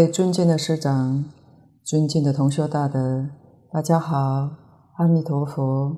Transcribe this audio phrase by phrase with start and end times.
[0.00, 1.26] 位尊敬的师长、
[1.84, 3.28] 尊敬的同修大德，
[3.70, 4.16] 大家好，
[4.96, 5.94] 阿弥陀佛。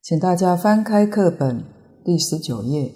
[0.00, 1.64] 请大家翻开课本
[2.04, 2.94] 第十九页，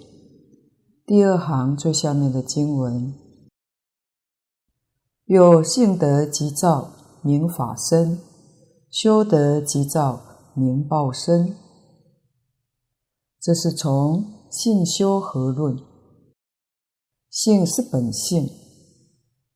[1.05, 3.13] 第二行最下面的经文：
[5.25, 8.19] 有信德集照，名法身；
[8.89, 10.21] 修德集照，
[10.55, 11.57] 名报身。
[13.41, 15.77] 这是从性修合论。
[17.29, 18.49] 性是本性。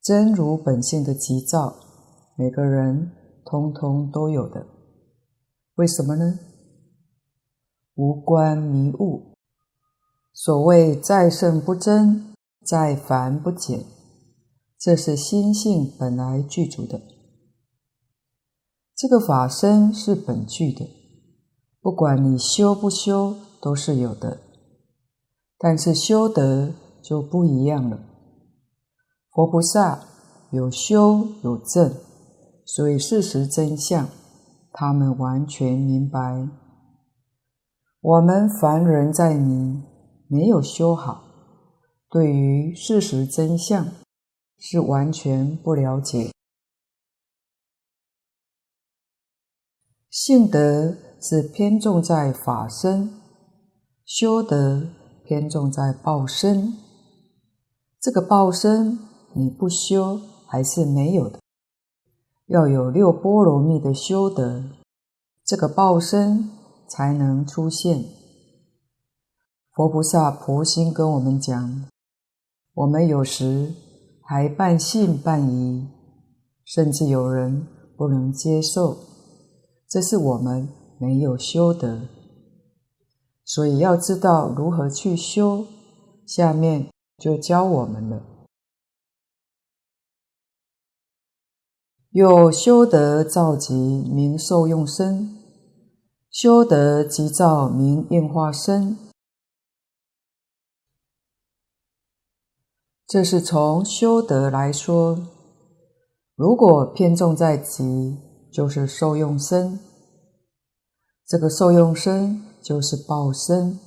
[0.06, 1.78] 真如本性的急躁，
[2.38, 3.12] 每个人
[3.44, 4.68] 通通都有的。
[5.78, 6.38] 为什么呢？
[7.96, 9.34] 无关迷雾。
[10.32, 13.84] 所谓在圣不增，在凡不减，
[14.78, 17.02] 这是心性本来具足的。
[18.96, 20.88] 这个法身是本具的，
[21.82, 24.38] 不管你修不修，都是有的。
[25.58, 28.12] 但是修得就不一样了。
[29.35, 30.00] 佛菩萨
[30.51, 31.94] 有修有证，
[32.63, 34.07] 所以事实真相，
[34.72, 36.47] 他们完全明白。
[38.00, 39.84] 我们凡人在迷，
[40.29, 41.25] 没有修好，
[42.09, 43.85] 对于事实真相
[44.57, 46.31] 是完全不了解。
[50.09, 53.19] 性德是偏重在法身，
[54.06, 54.88] 修德
[55.25, 56.74] 偏重在报身。
[58.00, 58.97] 这个报身。
[59.38, 61.41] 你不修还是没有的，
[62.46, 64.63] 要有六波罗蜜的修德，
[65.44, 66.50] 这个报身
[66.88, 68.06] 才能出现。
[69.74, 71.85] 佛菩萨婆心跟我们讲，
[72.75, 73.74] 我们有时
[74.24, 75.85] 还半信半疑，
[76.63, 78.97] 甚至有人不能接受，
[79.90, 82.00] 这是我们没有修德。
[83.44, 85.65] 所以要知道如何去修，
[86.25, 86.88] 下面
[87.18, 88.35] 就教我们了。
[92.15, 95.35] 又修德照集名受用身，
[96.31, 98.97] 修德集照名应化身。
[103.06, 105.27] 这是从修德来说，
[106.38, 108.17] 如果偏重在集，
[108.50, 109.77] 就是受用身。
[111.27, 113.77] 这个受用身就是报身，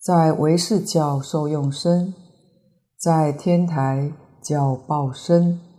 [0.00, 2.14] 在唯识叫受用身，
[2.96, 5.69] 在天台叫报身。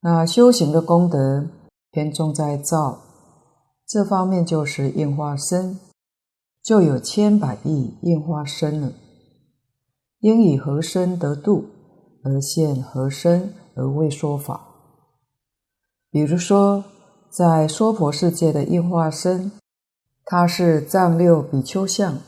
[0.00, 1.48] 那修行的功德
[1.90, 3.00] 偏重在造，
[3.86, 5.80] 这方面就是应化身，
[6.62, 8.92] 就有千百亿应化身了。
[10.20, 11.64] 应以何身得度，
[12.22, 14.60] 而现何身而为说法。
[16.10, 16.84] 比如说，
[17.28, 19.50] 在娑婆世界的应化身，
[20.24, 22.18] 它是藏六比丘相，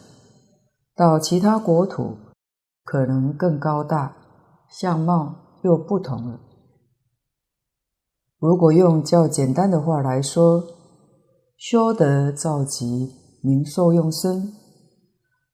[0.96, 2.16] 到其他国土
[2.84, 4.16] 可能更高大，
[4.68, 6.40] 相貌又不同了。
[8.40, 10.64] 如果用较简单的话来说，
[11.58, 14.54] 修德照集名受用身，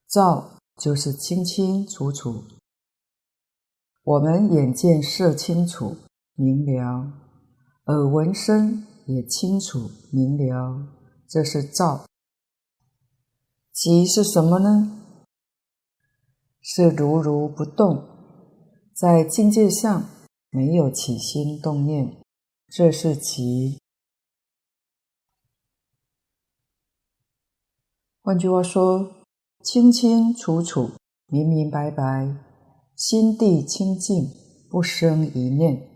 [0.09, 2.45] 照就是清清楚楚，
[4.05, 5.97] 我们眼见色清楚
[6.37, 7.13] 明了，
[7.87, 10.87] 耳闻声也清楚明了，
[11.29, 12.07] 这是照。
[13.73, 15.03] 极是什么呢？
[16.61, 18.05] 是如如不动，
[18.95, 20.05] 在境界上
[20.51, 22.25] 没有起心动念。
[22.69, 23.81] 这是其。
[28.21, 29.25] 换句话说，
[29.63, 30.91] 清清楚楚、
[31.29, 32.37] 明明白白，
[32.97, 34.29] 心地清净，
[34.69, 35.89] 不生一念，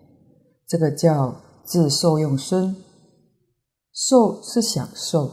[0.67, 2.77] 这个叫自受用身。
[3.93, 5.33] 受是享受。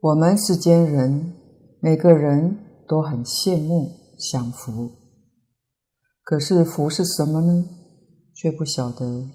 [0.00, 1.32] 我们世间人，
[1.80, 5.05] 每个人都很羡慕享福。
[6.26, 7.64] 可是福是什么呢？
[8.34, 9.30] 却不晓得。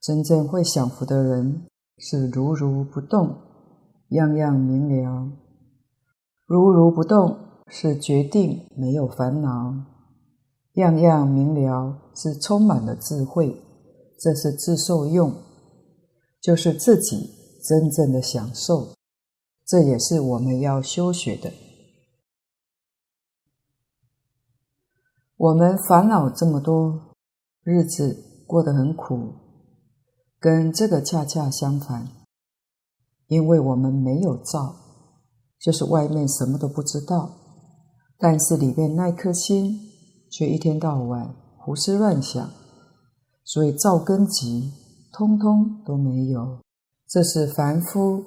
[0.00, 1.64] 真正会享福的人
[1.96, 3.36] 是如如不动，
[4.08, 5.30] 样样明了。
[6.44, 7.38] 如如不动
[7.68, 9.72] 是决定没有烦恼，
[10.72, 13.62] 样样明了是充满了智慧。
[14.18, 15.32] 这是自受用，
[16.40, 17.30] 就是自己
[17.62, 18.88] 真正的享受。
[19.64, 21.52] 这也是我们要修学的。
[25.40, 27.14] 我们烦恼这么多，
[27.62, 29.32] 日子过得很苦，
[30.38, 32.08] 跟这个恰恰相反。
[33.26, 34.76] 因为我们没有照，
[35.58, 37.30] 就是外面什么都不知道，
[38.18, 39.80] 但是里面那颗心
[40.30, 42.50] 却一天到晚胡思乱想，
[43.42, 44.70] 所以照跟集
[45.10, 46.58] 通通都没有。
[47.08, 48.22] 这是凡夫。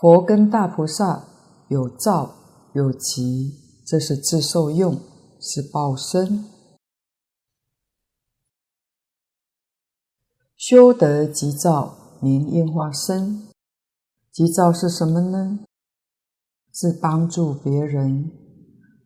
[0.00, 1.24] 佛跟大菩萨
[1.68, 2.30] 有照
[2.72, 3.60] 有集。
[3.86, 4.98] 这是自受用，
[5.46, 6.46] 是报身。
[10.56, 13.48] 修得急躁，名应化身。
[14.32, 15.60] 急躁是什么呢？
[16.72, 18.32] 是帮助别人。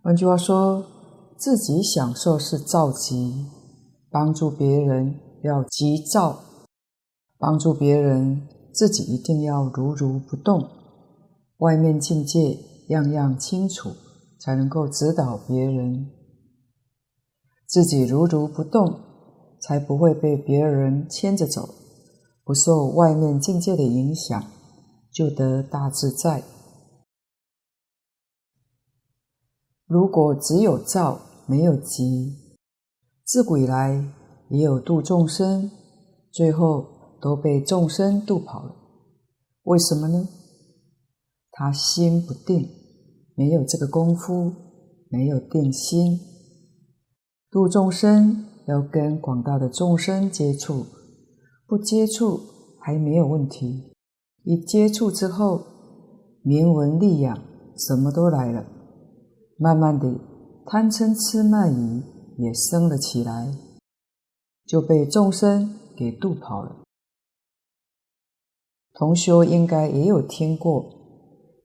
[0.00, 0.86] 换句话说，
[1.36, 3.46] 自己享受是躁急，
[4.08, 6.44] 帮助别人要急躁。
[7.36, 10.70] 帮助别人，自己一定要如如不动。
[11.58, 12.58] 外面境界
[12.90, 13.90] 样样清楚，
[14.38, 16.17] 才能够指导别人。
[17.68, 18.98] 自己如如不动，
[19.60, 21.68] 才不会被别人牵着走，
[22.42, 24.42] 不受外面境界的影响，
[25.12, 26.42] 就得大自在。
[29.86, 32.56] 如果只有造，没有急，
[33.24, 34.04] 自古以来
[34.50, 35.70] 也有度众生，
[36.32, 36.98] 最后。
[37.20, 38.76] 都被众生度跑了，
[39.64, 40.28] 为什么呢？
[41.50, 42.64] 他心不定，
[43.34, 44.52] 没有这个功夫，
[45.10, 46.16] 没有定心。
[47.50, 50.84] 度众生要跟广大的众生接触，
[51.66, 52.38] 不接触
[52.78, 53.94] 还没有问题，
[54.44, 55.62] 一接触之后，
[56.42, 57.38] 名闻利养
[57.74, 58.66] 什么都来了，
[59.56, 60.20] 慢慢的
[60.66, 62.02] 贪嗔痴慢疑
[62.36, 63.54] 也生了起来，
[64.66, 66.82] 就被众生给度跑了。
[68.92, 70.84] 同修应该也有听过，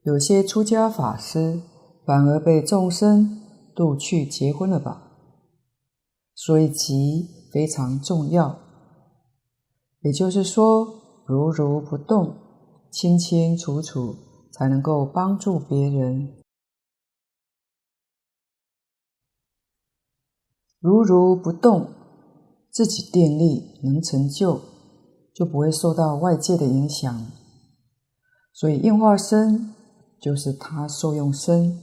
[0.03, 1.59] 有些出家法师
[2.05, 3.41] 反而被众生
[3.75, 5.09] 度去结婚了吧？
[6.35, 8.59] 所以急非常重要，
[10.01, 12.35] 也就是说，如如不动，
[12.91, 14.15] 清清楚楚，
[14.51, 16.41] 才能够帮助别人。
[20.79, 21.87] 如如不动，
[22.69, 24.61] 自己定力能成就。
[25.35, 27.25] 就不会受到外界的影响，
[28.53, 29.73] 所以应化身
[30.21, 31.81] 就是他受用身，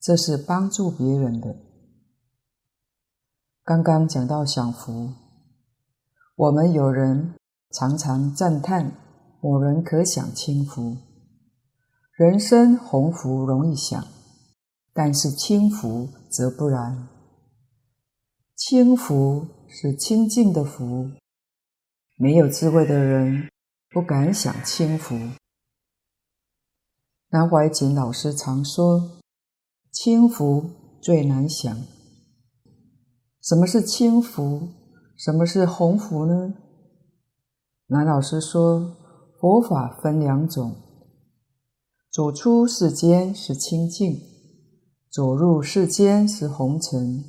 [0.00, 1.67] 这是帮助别人的。
[3.68, 5.12] 刚刚讲到享福，
[6.36, 7.34] 我们有人
[7.70, 8.94] 常常赞叹
[9.42, 10.96] 某人可享清福，
[12.14, 14.02] 人生鸿福容易享，
[14.94, 17.08] 但是清福则不然。
[18.56, 21.10] 清福是清净的福。
[22.16, 23.50] 没有智慧的人
[23.90, 25.14] 不敢享清福。
[27.28, 29.20] 南怀瑾老师常说
[29.92, 30.70] ：“清福
[31.02, 31.76] 最难享。”
[33.48, 34.68] 什么是清福？
[35.16, 36.52] 什么是鸿福呢？
[37.86, 38.94] 南老师说
[39.40, 40.76] ：“佛法分两种，
[42.12, 44.20] 走出世间是清净，
[45.10, 47.24] 走入世间是红尘。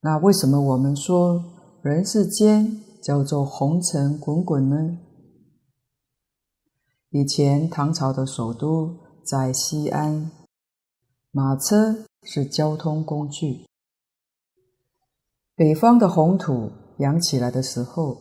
[0.00, 1.44] 那为什么我们说
[1.84, 4.98] 人世间？”叫做红尘滚滚呢。
[7.10, 10.32] 以前唐朝的首都在西安，
[11.30, 13.69] 马车是交通工具。
[15.60, 18.16] 北方的红土扬起来的时候，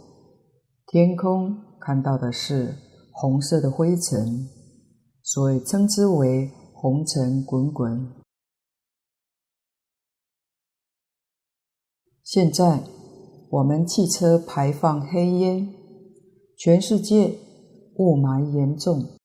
[0.87, 2.75] 天空看到的是
[3.13, 4.49] 红色的灰尘，
[5.23, 8.13] 所以称之为红尘滚滚。
[12.21, 12.83] 现在。
[13.51, 15.73] 我们汽车排放黑烟，
[16.55, 17.39] 全世界
[17.95, 19.17] 雾霾严重，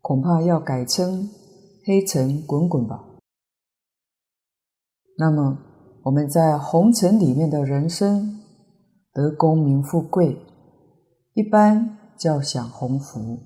[0.00, 1.30] 恐怕要改称
[1.86, 2.98] 黑尘滚滚吧。
[5.16, 5.73] 那么
[6.04, 8.38] 我们在红尘里面的人生，
[9.10, 10.36] 得功名富贵，
[11.32, 13.38] 一般叫享鸿福。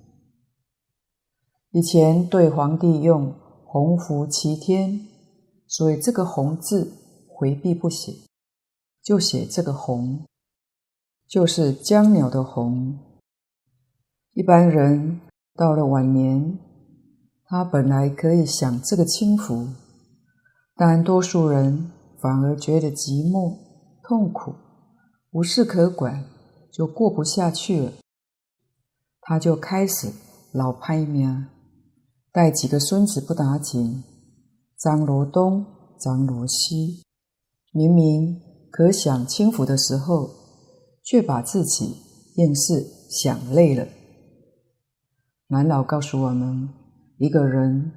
[1.71, 3.33] 以前对皇帝用
[3.65, 5.07] “鸿福齐天”，
[5.69, 6.93] 所以这个“鸿”字
[7.29, 8.13] 回避不写。
[9.05, 10.25] 就写这个“鸿”，
[11.31, 12.99] 就是江鸟的“鸿”。
[14.35, 15.21] 一般人
[15.55, 16.59] 到了晚年，
[17.45, 19.69] 他本来可以享这个清福，
[20.75, 23.57] 但多数人反而觉得寂寞、
[24.03, 24.55] 痛苦、
[25.33, 26.25] 无事可管，
[26.73, 27.93] 就过不下去了。
[29.21, 30.13] 他就开始
[30.53, 31.47] 老拍命，
[32.33, 34.03] 带几个孙子不打紧，
[34.79, 35.65] 张罗东，
[36.01, 37.03] 张罗西，
[37.73, 38.41] 明明。
[38.71, 40.29] 可享清福的时候，
[41.03, 41.97] 却把自己
[42.37, 43.89] 硬是想累了。
[45.49, 46.69] 南老告诉我们，
[47.17, 47.93] 一个人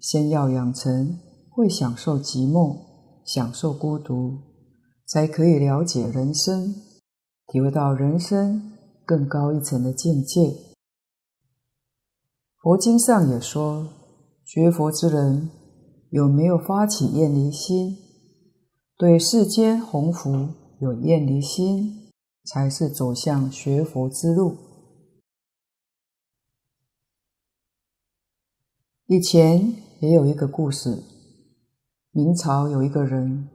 [0.00, 2.74] 先要养成会享受寂寞、
[3.24, 4.38] 享受孤独，
[5.06, 6.74] 才可以了解人生，
[7.46, 8.72] 体会到人生
[9.04, 10.54] 更高一层的境界。
[12.60, 13.88] 佛经上也说，
[14.44, 15.50] 学佛之人
[16.10, 17.96] 有没有发起厌离心？
[18.96, 20.48] 对世间鸿福
[20.80, 22.10] 有厌离心，
[22.44, 24.56] 才是走向学佛之路。
[29.06, 31.02] 以前也有一个故事，
[32.16, 33.48] 明朝有一个人，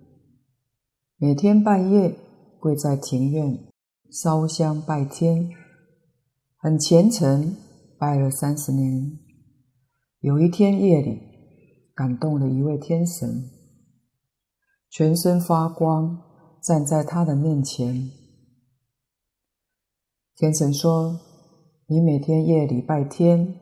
[1.16, 2.14] 每天半夜
[2.60, 3.58] 跪在庭院
[4.12, 5.50] 烧香拜天，
[6.58, 7.56] 很虔诚，
[7.98, 9.18] 拜了三十年。
[10.20, 11.22] 有一天夜里，
[11.96, 13.50] 感动了一位天神，
[14.90, 16.22] 全身发光，
[16.62, 18.12] 站在他的面前。
[20.36, 21.18] 天神说
[21.88, 23.56] ：“你每天夜里拜天，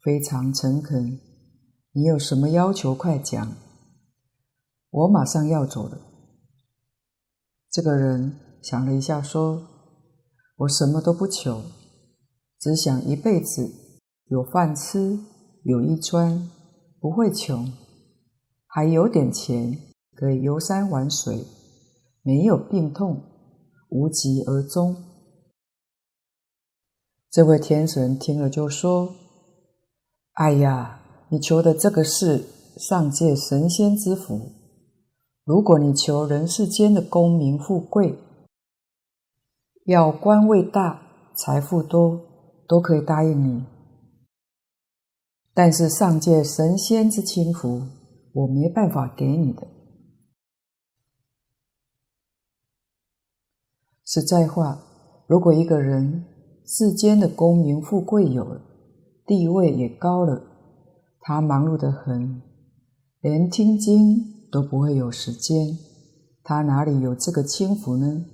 [0.00, 1.18] 非常诚恳，
[1.90, 2.94] 你有什么要求？
[2.94, 3.56] 快讲，
[4.92, 5.98] 我马上要走了。”
[7.68, 9.66] 这个人想了一下，说
[10.58, 11.62] ：“我什么都不求，
[12.60, 13.68] 只想一辈子
[14.26, 15.18] 有饭吃，
[15.64, 16.50] 有衣穿，
[17.00, 17.72] 不会穷，
[18.66, 19.78] 还有点钱
[20.14, 21.44] 可以游山玩水，
[22.22, 23.22] 没有病痛，
[23.88, 24.94] 无疾而终。”
[27.32, 29.14] 这位天神听了就说
[30.34, 32.44] ：“哎呀，你求的这个是
[32.76, 34.52] 上界神仙之福。”
[35.44, 38.16] 如果你求人世间的功名富贵，
[39.86, 41.02] 要官位大、
[41.34, 42.20] 财富多，
[42.68, 43.64] 都可以答应你。
[45.52, 47.82] 但是上界神仙之轻福，
[48.32, 49.66] 我没办法给你的。
[54.04, 54.80] 实在话，
[55.26, 56.24] 如果一个人
[56.64, 58.62] 世间的功名富贵有了，
[59.26, 60.40] 地位也高了，
[61.18, 62.40] 他忙碌得很，
[63.20, 64.31] 连听经。
[64.52, 65.78] 都不会有时间，
[66.44, 68.26] 他哪里有这个轻浮呢？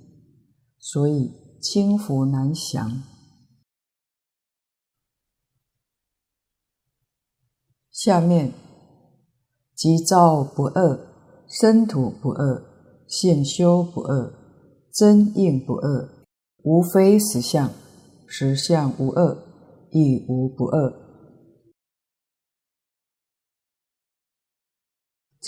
[0.77, 3.01] 所以轻浮难降。
[7.89, 8.51] 下面，
[9.73, 10.99] 急躁不二，
[11.47, 12.63] 生土不二，
[13.07, 14.33] 性修不二，
[14.93, 16.25] 真应不二，
[16.63, 17.71] 无非实相，
[18.27, 19.37] 实相无二，
[19.91, 21.08] 亦无不二。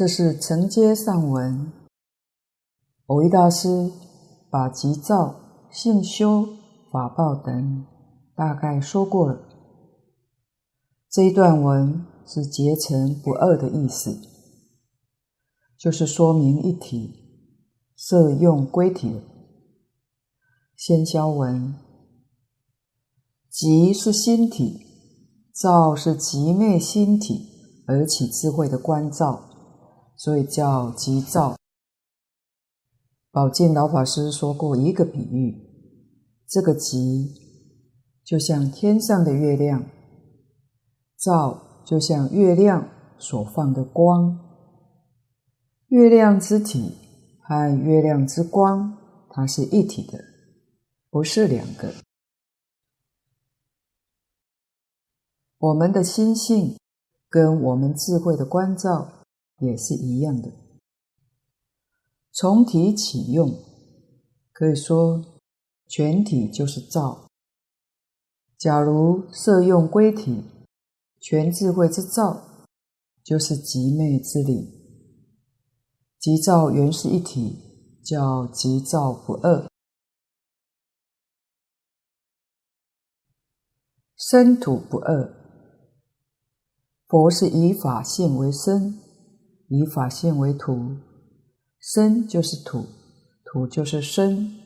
[0.01, 1.71] 这是承接上文，
[3.05, 3.91] 蕅益大师
[4.49, 5.35] 把急躁、
[5.71, 6.43] 性修、
[6.91, 7.85] 法报等
[8.35, 9.47] 大概说过了。
[11.07, 14.17] 这一段文是结成不二的意思，
[15.77, 17.13] 就是说明一体
[17.95, 19.21] 色用归体。
[20.75, 21.75] 先消文，
[23.51, 24.79] 急是心体，
[25.53, 29.49] 躁是急昧心体而起智慧的观照。
[30.21, 31.57] 所以叫急躁。
[33.31, 35.57] 宝静老法师说过一个比喻，
[36.47, 37.33] 这个急
[38.23, 39.83] 就像天上的月亮，
[41.17, 42.87] 照就像月亮
[43.17, 44.37] 所放的光。
[45.87, 46.95] 月亮之体
[47.39, 48.95] 和月亮之光，
[49.31, 50.23] 它是一体的，
[51.09, 51.91] 不是两个。
[55.57, 56.77] 我们的心性
[57.27, 59.20] 跟我们智慧的关照。
[59.61, 60.51] 也是一样的，
[62.33, 63.53] 从体起用，
[64.51, 65.23] 可以说
[65.87, 67.27] 全体就是造。
[68.57, 70.43] 假如色用归体，
[71.19, 72.67] 全智慧之造，
[73.23, 74.81] 就是极昧之理。
[76.19, 79.67] 急躁原是一体，叫急躁不二。
[84.15, 85.33] 身土不二，
[87.07, 89.00] 佛是以法性为身。
[89.71, 90.97] 以法性为土，
[91.79, 92.87] 身就是土，
[93.45, 94.57] 土就是身，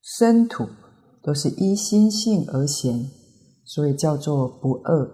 [0.00, 0.64] 身土
[1.24, 3.10] 都是依心性而显，
[3.64, 5.10] 所以叫做不二。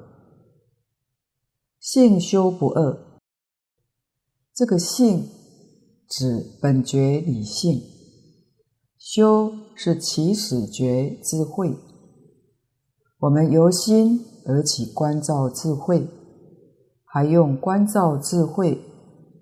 [1.80, 3.18] 性修不二，
[4.54, 5.26] 这个性
[6.06, 7.80] 指本觉理性，
[8.98, 11.74] 修是起始觉智慧。
[13.20, 16.06] 我们由心而起观照智慧，
[17.06, 18.90] 还用观照智慧。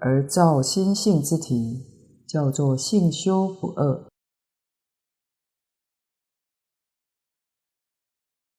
[0.04, 1.86] 而造心性之体，
[2.26, 4.04] 叫做性修不二。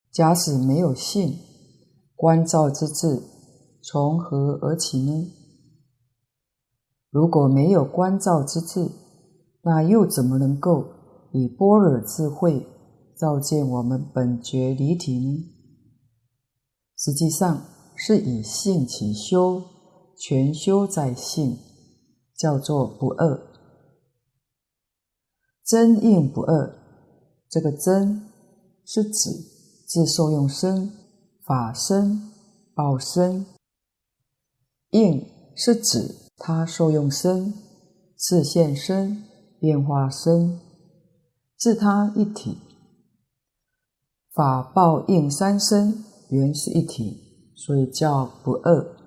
[0.09, 1.37] 假使没有性，
[2.15, 3.21] 观照之智
[3.81, 5.33] 从何而起呢？
[7.09, 8.89] 如果没有观照之智，
[9.63, 10.85] 那又怎么能够
[11.33, 12.65] 以般若智慧
[13.17, 15.53] 照见我们本觉离体呢？
[16.95, 17.65] 实际上
[17.97, 19.72] 是以性起修。
[20.25, 21.57] 全修在性，
[22.33, 23.41] 叫做不二。
[25.65, 26.73] 真应不二，
[27.49, 28.23] 这个真
[28.85, 29.29] 是指
[29.85, 30.89] 自受用身、
[31.45, 32.31] 法身、
[32.73, 33.43] 报身；
[34.91, 37.53] 应是指他受用身、
[38.15, 39.25] 自现身、
[39.59, 40.57] 变化身，
[41.57, 42.59] 自他一体。
[44.31, 49.02] 法报应三身原是一体，所以叫不二。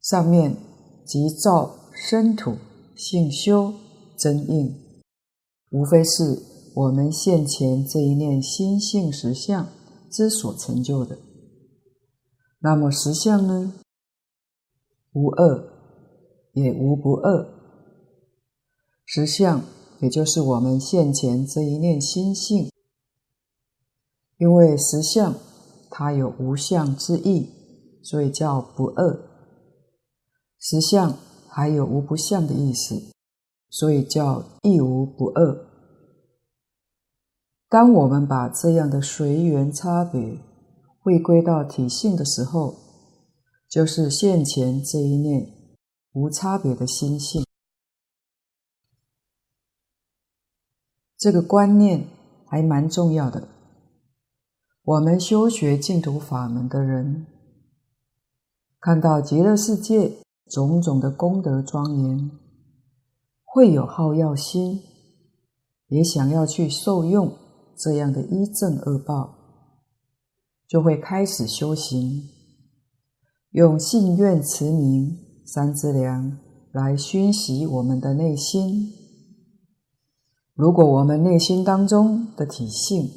[0.00, 0.56] 上面
[1.04, 2.56] 即造生土
[2.96, 3.74] 性修
[4.18, 4.74] 真应，
[5.70, 6.42] 无非是
[6.74, 9.68] 我们现前这一念心性实相
[10.10, 11.18] 之所成就的。
[12.60, 13.74] 那么实相呢？
[15.12, 15.64] 无二，
[16.52, 17.46] 也无不二。
[19.04, 19.64] 实相
[20.00, 22.70] 也就是我们现前这一念心性，
[24.38, 25.34] 因为实相
[25.90, 27.50] 它有无相之意，
[28.02, 29.29] 所以叫不二。
[30.60, 31.16] 实相
[31.48, 33.10] 还有无不相的意思，
[33.70, 35.66] 所以叫亦无不二。
[37.68, 40.38] 当我们把这样的随缘差别
[40.98, 42.76] 回归到体性的时候，
[43.68, 45.46] 就是现前这一念
[46.12, 47.46] 无差别的心性。
[51.16, 52.06] 这个观念
[52.46, 53.48] 还蛮重要的。
[54.82, 57.26] 我们修学净土法门的人，
[58.80, 60.16] 看到极乐世界
[60.50, 62.30] 种种的功德庄严，
[63.44, 64.82] 会有好药心，
[65.86, 67.32] 也想要去受用
[67.78, 69.36] 这样的一正二报，
[70.66, 72.28] 就会开始修行，
[73.52, 76.36] 用信愿持名三资粮
[76.72, 78.92] 来熏习我们的内心。
[80.54, 83.08] 如果我们内心当中的体性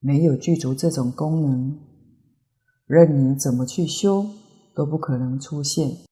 [0.00, 1.78] 没有具足这种功能，
[2.86, 4.24] 任你怎么去修，
[4.74, 6.09] 都不可能出现。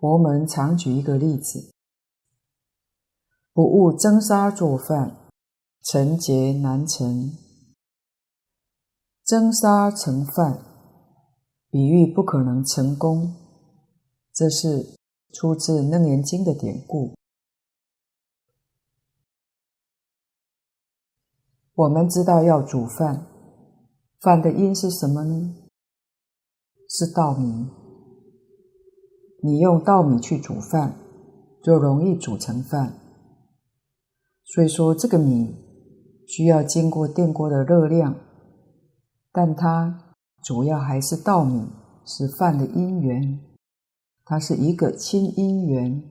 [0.00, 1.72] 佛门常举一个例子：
[3.52, 5.28] 不务蒸沙做饭，
[5.82, 7.32] 成劫难成。
[9.24, 10.62] 蒸沙成饭，
[11.68, 13.34] 比喻不可能成功。
[14.32, 14.94] 这是
[15.32, 17.16] 出自《楞严经》的典故。
[21.74, 23.26] 我们知道要煮饭，
[24.20, 25.56] 饭的因是什么呢？
[26.88, 27.68] 是稻米。
[29.42, 30.96] 你用稻米去煮饭，
[31.62, 32.98] 就容易煮成饭。
[34.44, 35.54] 所以说，这个米
[36.26, 38.16] 需要经过电锅的热量，
[39.30, 41.68] 但它主要还是稻米，
[42.04, 43.40] 是饭的因缘。
[44.24, 46.02] 它是一个亲因缘，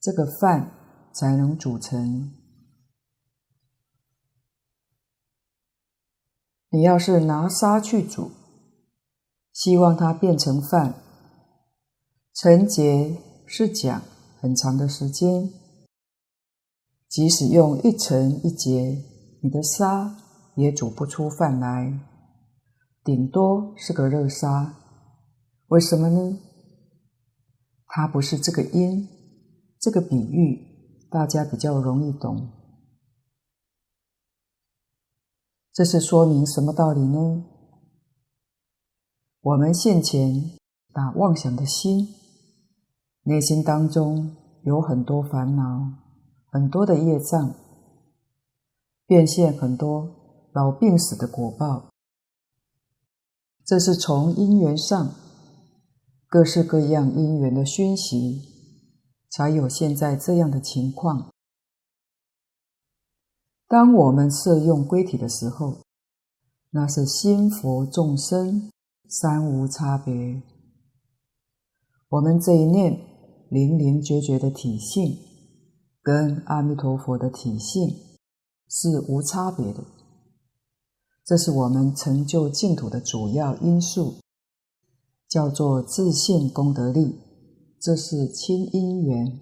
[0.00, 0.72] 这个饭
[1.12, 2.32] 才能煮成。
[6.70, 8.30] 你要是拿沙去煮，
[9.52, 10.94] 希望它变成饭，
[12.34, 14.02] 成劫是讲
[14.40, 15.52] 很长的时间。
[17.08, 19.04] 即使用一成一劫，
[19.42, 20.16] 你的沙
[20.56, 22.00] 也煮不出饭来，
[23.04, 24.74] 顶多是个热沙。
[25.68, 26.38] 为什么呢？
[27.86, 29.06] 它不是这个因，
[29.78, 32.50] 这个比喻大家比较容易懂。
[35.70, 37.44] 这是说明什么道理呢？
[39.42, 40.58] 我们现前
[40.94, 42.14] 打妄想的心，
[43.24, 45.92] 内心当中有很多烦恼，
[46.46, 47.54] 很多的业障，
[49.06, 51.90] 变现很多老病死的果报。
[53.64, 55.14] 这是从因缘上，
[56.26, 58.42] 各式各样因缘的熏习，
[59.30, 61.30] 才有现在这样的情况。
[63.68, 65.78] 当我们摄用归体的时候，
[66.70, 68.70] 那是心佛众生
[69.08, 70.42] 三无差别。
[72.08, 73.00] 我们这一念
[73.52, 75.18] 零零觉觉的体性，
[76.00, 77.86] 跟阿弥陀佛的体性
[78.66, 79.84] 是无差别的。
[81.22, 84.14] 这是我们成就净土的主要因素，
[85.28, 87.20] 叫做自性功德力，
[87.78, 89.38] 这是亲因缘。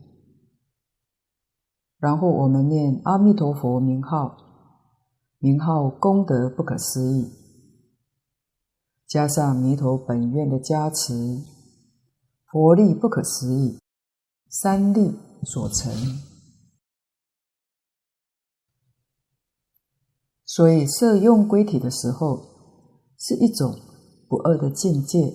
[2.01, 4.37] 然后我们念阿弥陀佛名号，
[5.38, 7.31] 名号功德不可思议，
[9.07, 11.44] 加上弥陀本愿的加持，
[12.51, 13.79] 佛力不可思议，
[14.51, 15.91] 三力所成。
[20.45, 22.43] 所以摄用归体的时候，
[23.17, 23.75] 是一种
[24.29, 25.33] 不二的境界。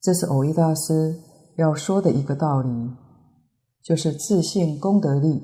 [0.00, 1.22] 这是蕅益大师
[1.56, 2.68] 要说的一个道理。
[3.82, 5.42] 就是自信功德力，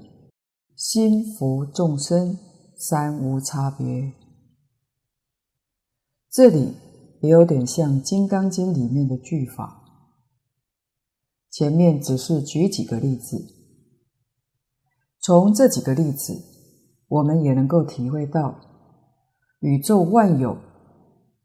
[0.77, 2.39] 心佛众生
[2.77, 4.13] 三无差别。
[6.31, 6.75] 这里
[7.23, 9.86] 也有点像《金刚经》里面的句法。
[11.57, 13.43] 前面只是举几个例子，
[15.23, 16.35] 从这几个例子，
[17.09, 18.55] 我们也能够体会到，
[19.61, 20.59] 宇宙万有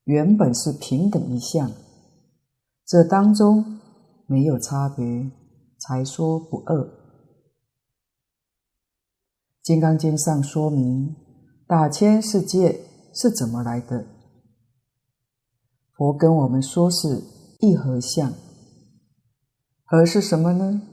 [0.03, 1.71] 原本是平等一相，
[2.85, 3.79] 这当中
[4.27, 5.31] 没有差别。
[5.79, 6.75] 才说不二，
[9.63, 11.15] 《金刚经》上说明
[11.65, 12.81] 大千世界
[13.13, 14.05] 是怎么来的。
[15.95, 17.23] 佛跟我们说是
[17.61, 18.50] 一合相。
[19.91, 20.83] 合是什么呢？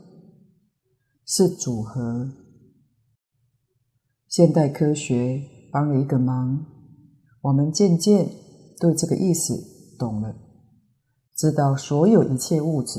[1.24, 2.32] 是组合。
[4.26, 6.66] 现代科学帮了一个忙，
[7.42, 8.28] 我们渐渐
[8.80, 9.54] 对这个意思
[10.00, 10.34] 懂了，
[11.36, 12.98] 知道所有一切物质，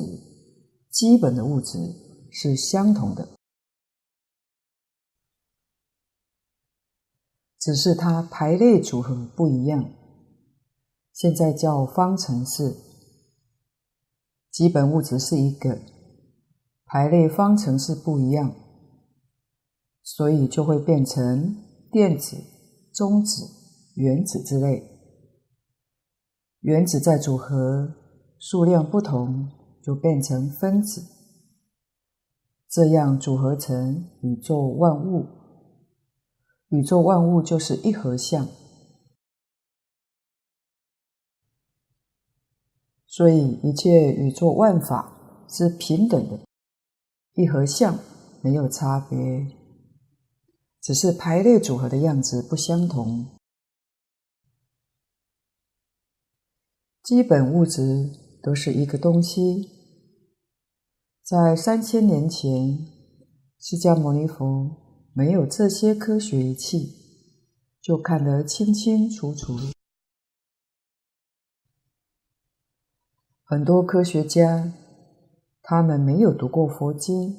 [0.90, 1.78] 基本的物质
[2.32, 3.38] 是相同的，
[7.60, 9.84] 只是它排列组合不一样。
[11.12, 12.74] 现在叫方程式，
[14.60, 15.80] 基本物质是一个，
[16.84, 18.54] 排列方程式不一样。
[20.04, 21.56] 所以就会变成
[21.90, 22.36] 电子、
[22.94, 23.48] 中子、
[23.96, 24.84] 原子之类。
[26.60, 27.96] 原子在组合，
[28.38, 29.50] 数量不同，
[29.82, 31.06] 就变成分子。
[32.70, 35.26] 这样组合成宇宙万物。
[36.68, 38.46] 宇宙万物就是一合相。
[43.20, 46.40] 所以一切宇宙万法是平等的，
[47.34, 48.00] 一和相，
[48.42, 49.46] 没有差别。
[50.82, 53.28] 只是排列组合的样子不相同。
[57.04, 58.10] 基本物质
[58.42, 59.70] 都是一个东西。
[61.22, 62.88] 在三千年前，
[63.60, 64.78] 释迦牟尼佛
[65.12, 66.96] 没有这些科学仪器，
[67.82, 69.58] 就看得清清楚楚。
[73.52, 74.72] 很多科学家，
[75.64, 77.36] 他们没有读过佛经，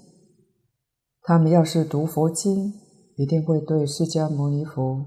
[1.22, 2.72] 他们要是读佛经，
[3.16, 5.06] 一定会对释迦牟尼佛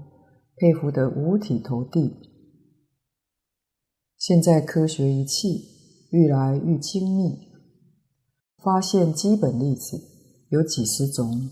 [0.56, 2.10] 佩服得五体投地。
[4.16, 7.52] 现在科学仪器愈来愈精密，
[8.56, 10.00] 发现基本粒子
[10.48, 11.50] 有几十种，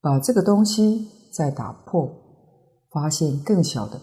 [0.00, 2.10] 把这个东西再打破，
[2.88, 4.00] 发现更小的，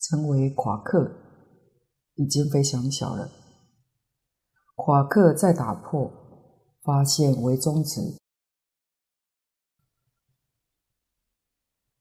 [0.00, 1.14] 称为夸克，
[2.22, 3.30] 已经非常小了。
[4.76, 6.10] 夸克再打破，
[6.82, 8.18] 发现为中子。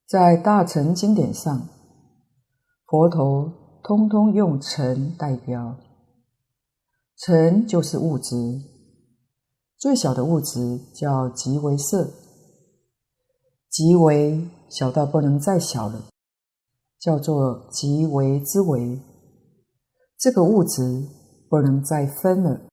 [0.08, 1.68] 在大乘经典上，
[2.86, 5.78] 佛陀通通用尘代表，
[7.18, 8.62] 尘就是物质，
[9.78, 12.12] 最小的物质叫极微色，
[13.70, 16.10] 极微小到不能再小了，
[17.00, 19.00] 叫做极微之微。
[20.22, 21.10] 这个物质
[21.50, 22.70] 不能再分了，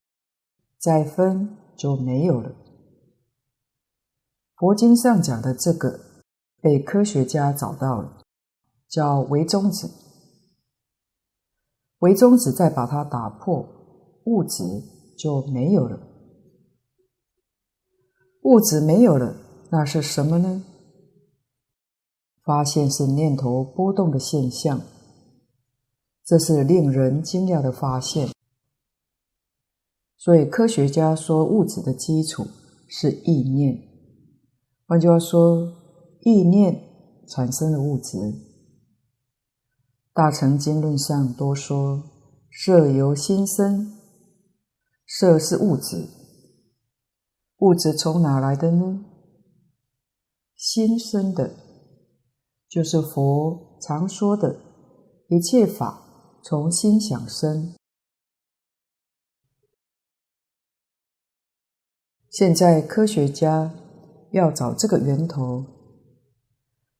[0.79, 2.55] 再分就没有了。
[4.55, 6.07] 佛经上讲的这个。
[6.61, 8.21] 被科学家找到了，
[8.89, 9.89] 叫微中子。
[12.01, 13.65] 微中子再把它打破，
[14.25, 14.65] 物质
[15.17, 16.01] 就没有了。
[18.43, 19.37] 物质没有了，
[19.71, 20.65] 那是什么呢？
[22.43, 24.81] 发现是念头波动的现象，
[26.29, 28.29] 这是令人惊讶的发现。
[30.19, 32.47] 所以科学家说，物质的基础
[32.87, 33.81] 是意念。
[34.87, 35.75] 换句话说。
[36.23, 36.83] 意念
[37.29, 38.19] 产生了物质。
[40.13, 42.03] 大乘经论上多说，
[42.51, 43.97] 色由心生，
[45.07, 46.09] 色是物质。
[47.59, 49.05] 物质从哪来的呢？
[50.57, 51.55] 心生的，
[52.69, 54.61] 就是佛常说的
[55.29, 56.08] 一切法
[56.43, 57.75] 从心想生。
[62.31, 63.75] 现在科学家
[64.33, 65.65] 要找这个源头。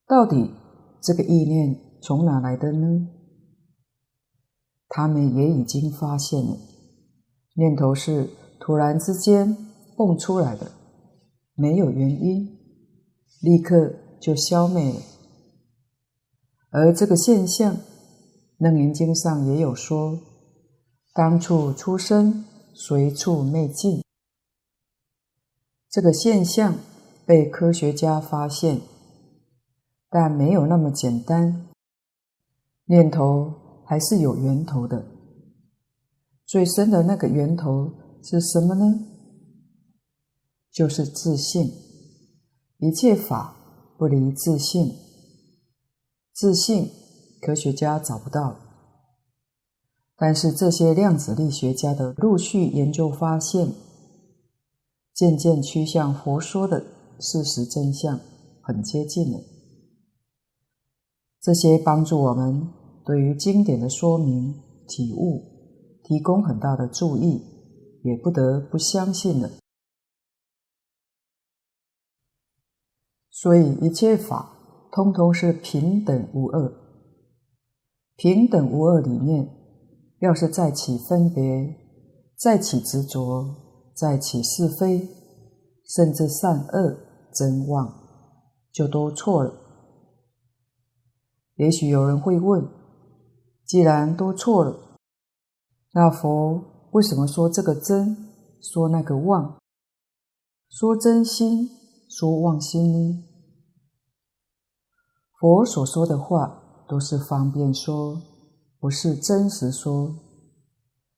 [0.05, 0.53] 到底
[1.01, 3.07] 这个意念从哪来的呢？
[4.87, 6.57] 他们也已经发现了，
[7.53, 8.27] 念头是
[8.59, 9.55] 突然之间
[9.95, 10.71] 蹦出来的，
[11.53, 12.57] 没有原因，
[13.41, 14.99] 立刻就消灭了。
[16.71, 17.75] 而这个现象，
[18.59, 20.19] 《楞严经》上也有说
[21.15, 22.43] ：“当处出生，
[22.73, 24.03] 随处灭尽。”
[25.89, 26.77] 这个现象
[27.25, 28.81] 被科学家发现。
[30.11, 31.69] 但没有那么简单，
[32.85, 35.05] 念头还是有源头的。
[36.47, 37.93] 最深的那个源头
[38.23, 39.05] 是什么呢？
[40.71, 41.71] 就是自信。
[42.79, 43.55] 一切法
[43.99, 44.95] 不离自信。
[46.33, 46.89] 自信
[47.41, 48.55] 科学家找不到，
[50.15, 53.73] 但是这些量子力学家的陆续研究发现，
[55.13, 56.85] 渐渐趋向佛说的
[57.19, 58.19] 事实真相，
[58.61, 59.39] 很接近了。
[61.41, 62.67] 这些帮助我们
[63.05, 65.41] 对于经典的说明、体悟
[66.03, 67.41] 提供很大的助益，
[68.03, 69.49] 也不得不相信了。
[73.29, 76.88] 所以一切法通通是平等无二。
[78.19, 79.49] 平等无二里面
[80.19, 81.73] 要是再起分别，
[82.35, 83.55] 再起执着，
[83.95, 85.07] 再起是非，
[85.87, 86.97] 甚至善恶
[87.33, 87.89] 真妄，
[88.73, 89.53] 就都错了。
[91.55, 92.67] 也许有人会问：
[93.65, 94.99] 既然都错了，
[95.93, 98.17] 那佛为什么说这个真，
[98.61, 99.61] 说那个妄，
[100.67, 101.69] 说真心，
[102.09, 103.23] 说妄心呢？
[105.39, 108.19] 佛所说的话都是方便说。
[108.79, 110.15] 不是真实说，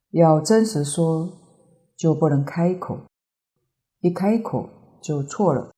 [0.09, 1.31] 要真实说
[1.95, 2.97] 就不能开口，
[3.99, 4.67] 一开口
[4.99, 5.71] 就错了。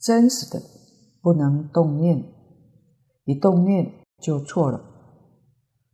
[0.00, 0.62] 真实的
[1.20, 2.24] 不能动念，
[3.24, 4.82] 一动念就错了。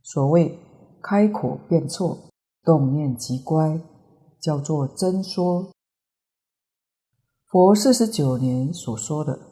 [0.01, 0.57] 所谓
[1.03, 2.17] 开口便错，
[2.63, 3.77] 动念即乖，
[4.39, 5.69] 叫做真说。
[7.45, 9.50] 佛四十九年所说的，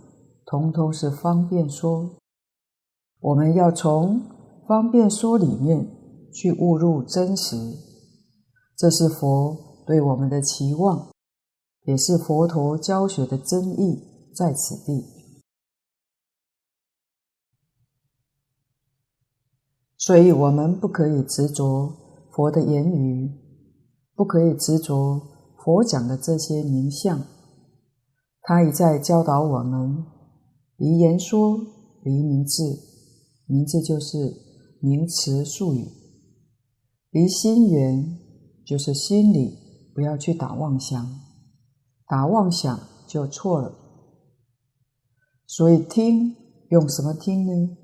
[0.50, 2.18] 通通是方便说。
[3.20, 4.20] 我们要从
[4.68, 5.88] 方便说里面
[6.34, 7.56] 去悟入真实，
[8.76, 11.12] 这是佛对我们的期望，
[11.84, 15.06] 也是佛陀教学的真意在此地。
[20.00, 21.94] 所以，我们不可以执着
[22.32, 23.30] 佛的言语，
[24.16, 25.22] 不可以执着
[25.64, 27.22] 佛讲的这些名相。
[28.42, 30.06] 他一再教导我们：
[30.80, 31.60] 离言说，
[32.04, 32.88] 离名字。
[33.52, 34.16] 名字就是
[34.80, 35.88] 名词术语，
[37.10, 38.20] 离心缘
[38.64, 39.58] 就是心里
[39.92, 41.20] 不要去打妄想，
[42.06, 43.76] 打妄想就错了。
[45.48, 46.36] 所以听
[46.70, 47.76] 用什么听呢？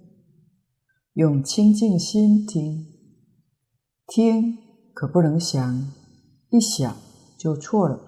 [1.13, 2.85] 用清净心听，
[4.05, 4.55] 听
[4.93, 5.91] 可不能想，
[6.51, 6.95] 一想
[7.39, 7.99] 就错了。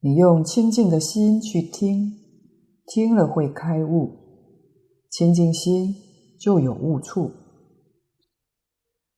[0.00, 2.23] 你用清净的心去听，
[2.86, 4.10] 听了会开悟。
[5.10, 5.94] 清净心
[6.40, 7.30] 就有悟处。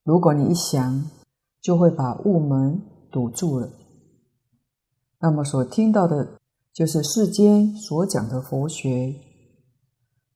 [0.05, 1.11] 如果你一想，
[1.63, 3.71] 就会把悟门堵住了。
[5.21, 6.39] 那么所听到的，
[6.73, 9.15] 就是世间所讲的佛学，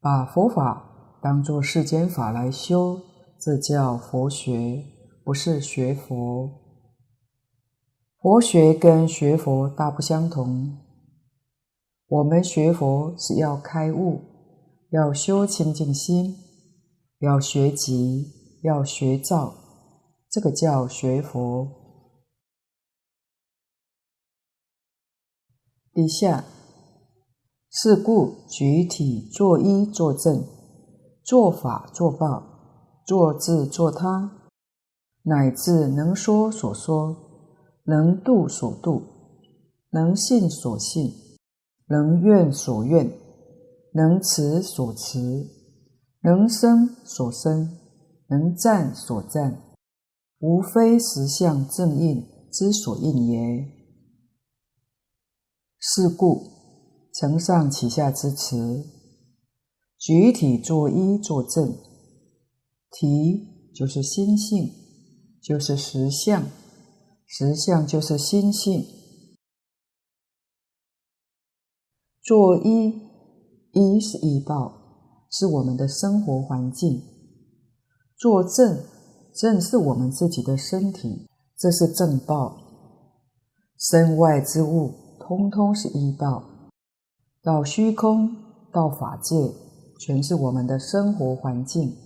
[0.01, 2.99] 把佛法当作世间法来修，
[3.38, 4.83] 这叫佛学，
[5.23, 6.51] 不是学佛。
[8.19, 10.79] 佛学跟学佛大不相同。
[12.11, 14.23] 我们学佛是要开悟。
[14.90, 16.35] 要修清净心，
[17.20, 19.55] 要学集，要学照，
[20.29, 21.68] 这个叫学佛。
[25.92, 26.44] 底下，
[27.70, 30.44] 是故举体作依作证，
[31.23, 32.42] 作法作报，
[33.07, 34.49] 作自作他，
[35.23, 37.16] 乃至能说所说，
[37.85, 39.05] 能度所度，
[39.90, 41.12] 能信所信，
[41.90, 43.20] 能愿所愿。
[43.92, 45.18] 能持所持，
[46.22, 47.76] 能生所生，
[48.29, 49.64] 能赞所赞，
[50.38, 53.40] 无非实相正应之所应也。
[55.81, 56.40] 是故，
[57.12, 58.87] 承上启下之词，
[59.98, 61.76] 举体作一作证，
[62.92, 64.70] 体就是心性，
[65.42, 66.44] 就是实相，
[67.26, 68.85] 实相就是心性，
[72.22, 73.09] 作依。
[73.72, 74.72] 依是依报，
[75.30, 77.02] 是我们的生活环境；
[78.16, 78.83] 作证，
[79.33, 82.56] 正是我们自己的身体，这是正报。
[83.78, 86.42] 身外之物，通通是依报。
[87.44, 88.35] 到虚空，
[88.72, 89.54] 到法界，
[90.00, 91.96] 全是我们的生活环境，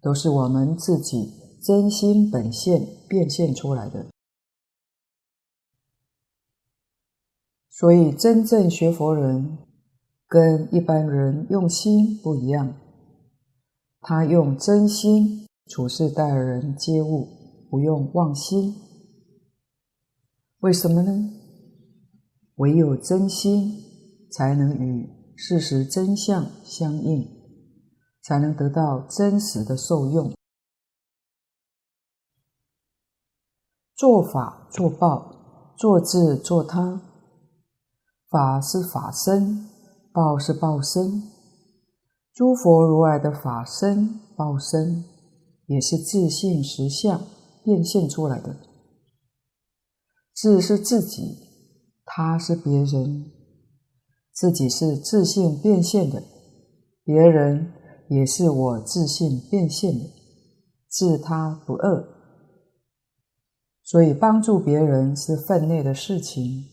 [0.00, 1.30] 都是我们自己
[1.62, 4.06] 真心本现变现出来的。
[7.72, 9.58] 所以，真正学佛人。
[10.28, 12.74] 跟一般人用心不一样，
[14.00, 17.28] 他用真心处事待人接物，
[17.68, 18.74] 不用妄心。
[20.60, 21.12] 为什么呢？
[22.54, 23.78] 唯有真心，
[24.30, 25.06] 才能与
[25.36, 27.28] 事实真相相应，
[28.22, 30.32] 才能得到真实的受用。
[33.94, 37.11] 作法作报，作自作他，
[38.32, 39.68] 法是法身。
[40.14, 41.22] 报是报身，
[42.34, 45.06] 诸佛如来的法身、报身，
[45.64, 47.18] 也是自性实相
[47.64, 48.54] 变现出来的。
[50.34, 51.38] 自是自己，
[52.04, 53.32] 他是别人，
[54.34, 56.22] 自己是自性变现的，
[57.02, 57.72] 别人
[58.10, 60.10] 也是我自性变现的，
[60.88, 62.04] 自他不二。
[63.82, 66.66] 所以帮助别人是分内的事情。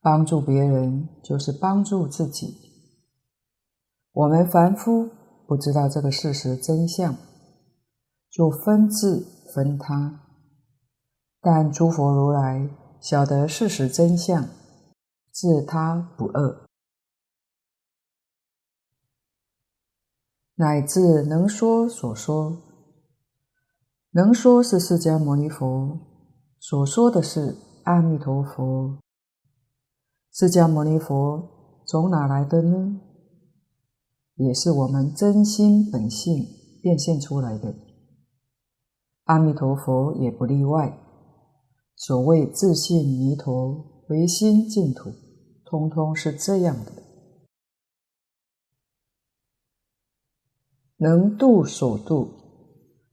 [0.00, 2.56] 帮助别人就是帮助自己。
[4.12, 5.08] 我们凡夫
[5.46, 7.16] 不知道这个事实真相，
[8.30, 10.26] 就分自分他。
[11.40, 12.68] 但诸佛如来
[13.00, 14.48] 晓得事实真相，
[15.30, 16.66] 自他不二，
[20.56, 22.62] 乃至能说所说。
[24.12, 25.98] 能说是释迦牟尼佛，
[26.58, 28.98] 所说的是阿弥陀佛。
[30.32, 33.00] 释迦牟尼佛从哪来的呢？
[34.36, 36.46] 也是我们真心本性
[36.80, 37.74] 变现出来的。
[39.24, 40.98] 阿弥陀佛也不例外。
[41.96, 45.10] 所谓自性弥陀，唯心净土，
[45.64, 46.92] 通通是这样的。
[50.96, 52.36] 能度所度。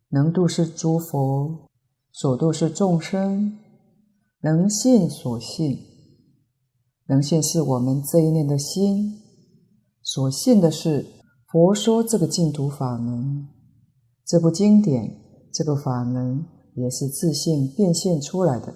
[0.09, 1.67] 能度是诸佛，
[2.13, 3.59] 所度是众生；
[4.39, 5.77] 能信所信，
[7.07, 9.21] 能现是我们这一念的心，
[10.01, 11.05] 所现的是
[11.47, 13.47] 佛说这个净土法门，
[14.25, 15.19] 这部经典，
[15.53, 18.73] 这个法门也是自信变现出来的。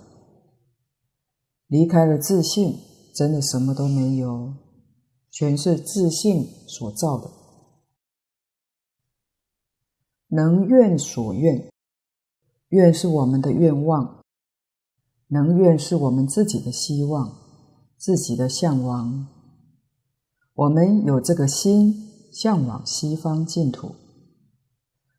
[1.67, 2.77] 离开了自信，
[3.13, 4.53] 真的什么都没有，
[5.29, 7.29] 全是自信所造的。
[10.27, 11.69] 能愿所愿，
[12.69, 14.21] 愿是我们的愿望；
[15.27, 17.40] 能愿是我们自己的希望、
[18.01, 19.27] 自己的向往。
[20.55, 23.93] 我们有这个心，向往西方净土，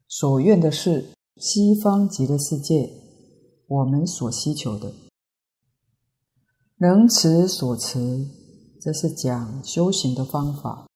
[0.08, 2.90] 所愿的是西方极乐世界，
[3.68, 4.92] 我们所希求的。
[6.78, 8.26] 能持所持，
[8.80, 10.88] 这是讲修行的方法。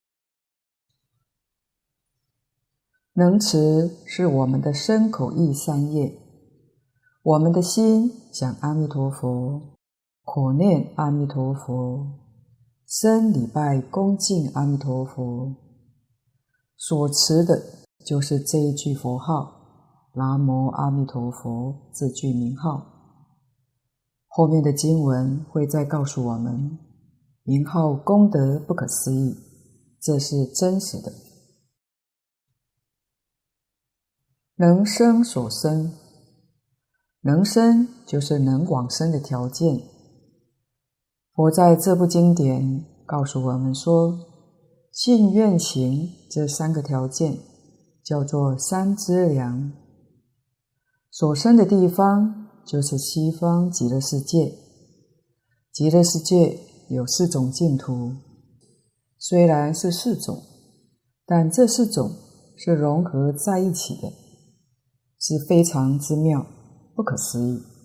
[3.12, 6.18] 能持是我们的身口意三业，
[7.22, 9.75] 我们的心想阿弥陀佛，
[10.26, 12.18] 口念阿弥陀佛，
[12.84, 15.54] 身礼拜恭敬阿弥陀佛，
[16.76, 17.62] 所持的
[18.04, 22.84] 就是这一句佛号“南无阿弥陀佛”这句名号。
[24.26, 26.76] 后面的经文会再告诉我们，
[27.44, 29.36] 名号功德不可思议，
[30.00, 31.12] 这是真实的。
[34.56, 35.92] 能生所生，
[37.20, 39.95] 能生就是能往生的条件。
[41.36, 44.18] 佛在这部经典告诉我们说，
[44.90, 47.36] 信愿行这三个条件
[48.02, 49.70] 叫做三资粮。
[51.10, 54.54] 所生的地方就是西方极乐世界。
[55.70, 56.58] 极乐世界
[56.88, 58.14] 有四种净土，
[59.18, 60.40] 虽然是四种，
[61.26, 62.10] 但这四种
[62.56, 64.10] 是融合在一起的。
[65.18, 66.46] 是非常之妙，
[66.94, 67.75] 不可思议。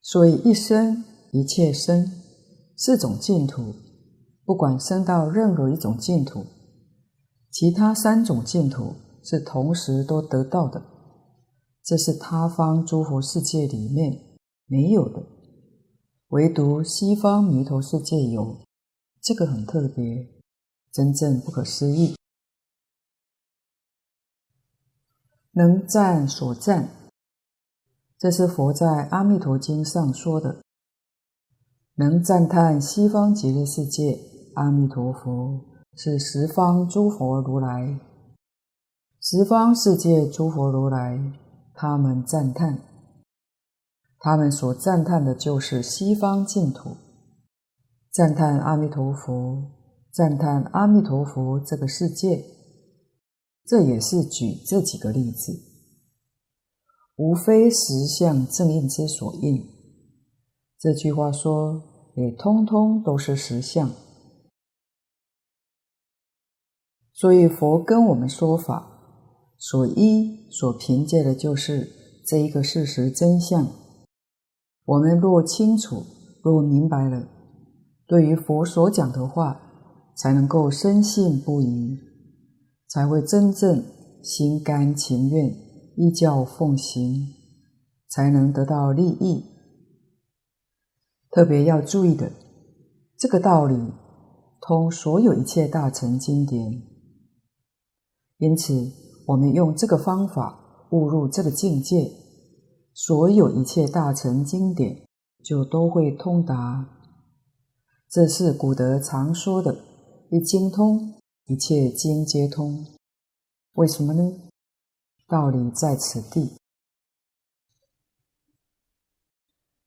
[0.00, 2.10] 所以一生一切生
[2.76, 3.74] 四种净土，
[4.44, 6.46] 不管生到任何一种净土，
[7.50, 10.82] 其他三种净土是同时都得到的。
[11.84, 15.22] 这是他方诸佛世界里面没有的，
[16.28, 18.58] 唯独西方弥陀世界有，
[19.22, 20.28] 这个很特别，
[20.92, 22.14] 真正不可思议。
[25.52, 26.88] 能赞所赞，
[28.18, 30.56] 这是佛在《阿弥陀经》上说的。
[31.94, 34.18] 能赞叹西方极乐世界
[34.54, 35.60] 阿弥陀佛
[35.96, 38.00] 是十方诸佛如来，
[39.20, 41.32] 十方世界诸佛如来，
[41.74, 42.80] 他们赞叹，
[44.18, 46.96] 他们所赞叹的就是西方净土，
[48.10, 49.62] 赞叹阿弥陀佛，
[50.10, 52.44] 赞叹阿弥陀佛这个世界。
[53.64, 55.52] 这也是举这几个例子，
[57.18, 59.68] 无非实相正应之所应。
[60.78, 61.82] 这句话说，
[62.14, 63.90] 也通通都是实相。
[67.12, 68.88] 所以佛跟我们说法，
[69.58, 71.90] 所依、所凭借的就是
[72.24, 73.66] 这一个事实真相。
[74.84, 76.04] 我们若清楚、
[76.42, 77.28] 若明白了，
[78.06, 79.60] 对于佛所讲的话，
[80.16, 81.98] 才能够深信不疑。
[82.88, 83.84] 才会真正
[84.22, 85.54] 心甘情愿
[85.98, 87.34] 依教奉行，
[88.08, 89.44] 才能得到利益。
[91.28, 92.30] 特别要注意的，
[93.16, 93.74] 这个道理
[94.60, 96.82] 通所有一切大乘经典。
[98.36, 98.92] 因此，
[99.26, 102.12] 我们用这个方法悟入这个境界，
[102.94, 105.04] 所有一切大乘经典
[105.42, 106.88] 就都会通达。
[108.08, 109.76] 这是古德常说的
[110.30, 111.16] “一经通”。
[111.50, 112.84] 一切经皆通，
[113.72, 114.47] 为什么呢？
[115.28, 116.56] 道理在此地。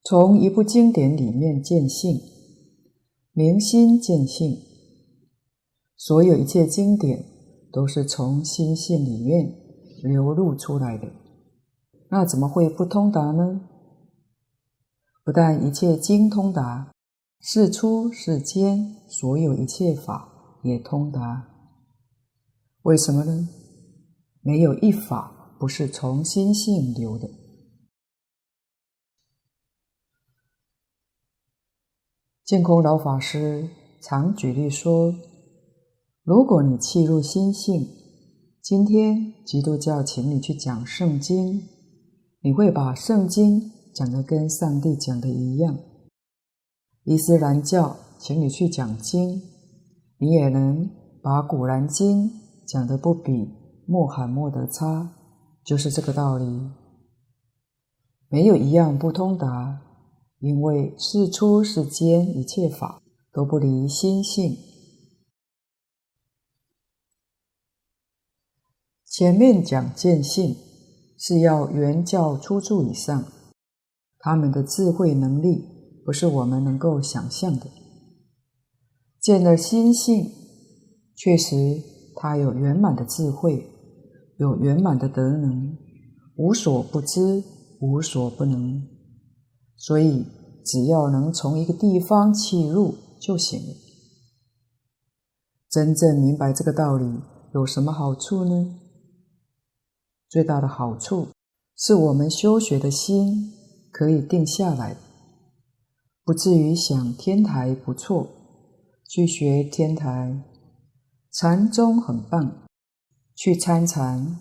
[0.04, 2.22] 从一部经典里面见性，
[3.32, 4.60] 明心见性。
[5.98, 7.26] 所有一切经典
[7.72, 9.56] 都是从心性里面
[10.04, 11.12] 流露出来的，
[12.10, 13.62] 那怎么会不通达呢？
[15.24, 16.92] 不但一切经通达，
[17.39, 21.48] 世出世间所有一切法也通达。
[22.84, 23.50] 为什么呢？
[24.44, 27.30] 没有一法不是从心性流的。
[32.44, 33.70] 净空老法师
[34.02, 35.14] 常举例说，
[36.24, 37.88] 如果你契入心性，
[38.62, 41.70] 今天基督教请你去讲圣经，
[42.42, 45.78] 你会把圣经讲得跟上帝讲的一样；
[47.04, 49.42] 伊斯兰教请你去讲经，
[50.18, 50.89] 你也能
[51.22, 52.32] 把古兰经
[52.68, 53.61] 讲得不比
[53.92, 55.12] 穆罕默德差，
[55.66, 56.46] 就是这个道理。
[58.30, 59.82] 没有一样不通达。
[60.39, 63.00] 因为事出世间一切法
[63.32, 64.58] 都不离心性。
[69.06, 70.56] 前面讲见性
[71.20, 73.24] 是要圆教初住以上，
[74.18, 77.68] 他们的智慧能力不是我们能够想象的。
[79.20, 80.32] 见了心性，
[81.16, 81.84] 确实
[82.16, 83.70] 他有圆满的智慧，
[84.42, 85.78] 有圆满的德能，
[86.36, 87.44] 无所不知，
[87.80, 88.82] 无所不能。
[89.78, 90.26] 所以，
[90.66, 93.76] 只要能从一个地方切入就行了。
[95.70, 97.20] 真正明白这个道理，
[97.54, 98.80] 有什么好处呢？
[100.28, 101.28] 最大的好处
[101.78, 103.54] 是我们修学的心
[103.92, 104.98] 可以定下来，
[106.24, 108.28] 不至于想天台不错，
[109.08, 110.42] 去学天台；
[111.32, 112.68] 禅宗很棒，
[113.44, 114.38] 去参禅；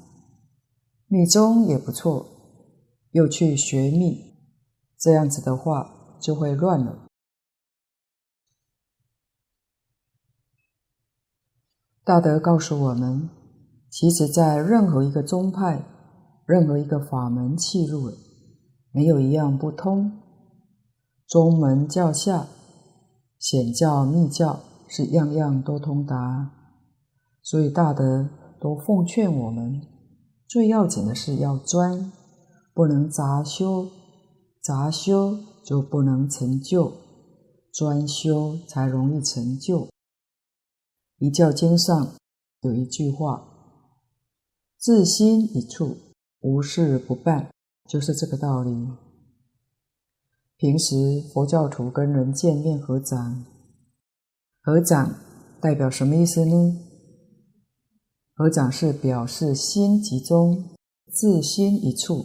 [1.07, 2.27] 密宗也不错，
[3.13, 4.35] 又去学密。
[4.99, 7.07] 这样子的话就会乱了。
[12.05, 13.31] 大德告诉我们，
[13.89, 15.83] 其实，在任何一个宗派、
[16.45, 18.15] 任何一个法门契入了，
[18.93, 20.13] 没有一样不通。
[21.27, 22.47] 宗门教下、
[23.39, 26.51] 显教密教是样样都通达，
[27.41, 28.29] 所以大德
[28.61, 29.81] 都奉劝我们，
[30.47, 32.13] 最要紧的是要专，
[32.75, 33.89] 不能杂修。
[34.63, 36.93] 杂修就不能成就，
[37.73, 39.89] 专修才容易成就。
[41.19, 42.13] 一教经上
[42.61, 43.49] 有一句话
[44.79, 45.97] ：“自心一处，
[46.41, 47.51] 无事不办”，
[47.89, 48.89] 就是这个道理。
[50.59, 53.47] 平时佛教徒跟人见面合掌，
[54.61, 55.15] 合掌
[55.59, 56.90] 代表什么意思呢？
[58.41, 60.65] 合掌是表示心集中，
[61.13, 62.25] 自心一处。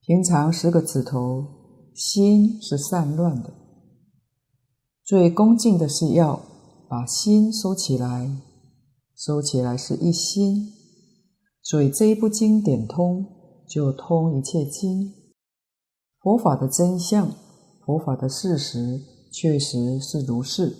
[0.00, 1.46] 平常十个指头，
[1.94, 3.54] 心是散乱的。
[5.04, 6.42] 最恭敬的是要
[6.88, 8.28] 把心收起来，
[9.14, 10.72] 收起来是一心。
[11.62, 13.24] 所以这一部经典通，
[13.68, 15.14] 就通一切经。
[16.18, 17.30] 佛法的真相，
[17.84, 19.00] 佛法的事实，
[19.32, 20.76] 确实是如是。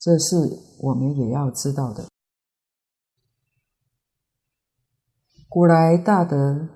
[0.00, 2.06] 这是我们也要知道的。
[5.52, 6.68] 古来大德。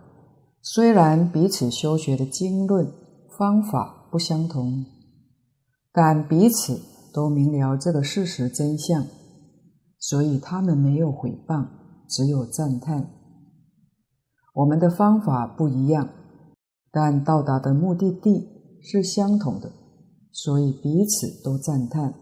[0.60, 2.92] 虽然彼此修学的经论
[3.38, 4.84] 方法不相同，
[5.92, 6.80] 但彼此
[7.12, 9.06] 都明了这个事实真相，
[9.96, 11.68] 所以他们没有毁谤，
[12.08, 13.10] 只有赞叹。
[14.54, 16.08] 我们的方法不一样，
[16.90, 19.70] 但到达的目的地是相同的，
[20.32, 22.12] 所以彼此都赞叹。